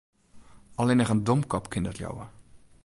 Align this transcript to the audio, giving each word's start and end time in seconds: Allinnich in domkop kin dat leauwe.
Allinnich 0.83 1.13
in 1.15 1.21
domkop 1.27 1.65
kin 1.73 1.87
dat 1.87 1.99
leauwe. 1.99 2.25